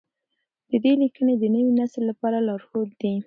[0.69, 3.13] د ده لیکنې د نوي نسل لپاره لارښود دي.